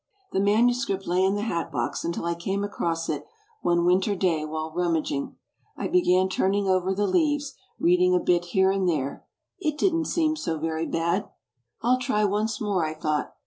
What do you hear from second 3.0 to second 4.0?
it one